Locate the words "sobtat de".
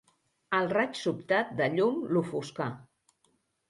1.03-1.71